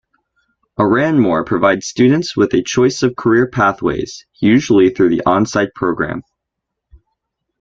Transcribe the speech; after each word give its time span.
Aranmore 0.79 1.45
provides 1.45 1.85
students 1.85 2.35
with 2.35 2.55
a 2.55 2.63
choice 2.63 3.03
of 3.03 3.15
career 3.15 3.45
pathways, 3.45 4.25
usually 4.39 4.89
through 4.89 5.09
the 5.09 5.21
OnSite 5.27 5.75
program. 5.75 6.23